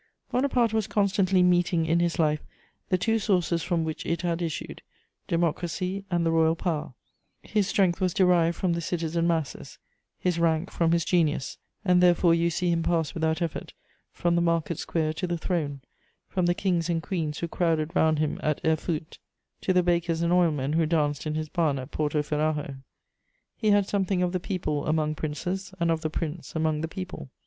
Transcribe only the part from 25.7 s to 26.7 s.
and of the prince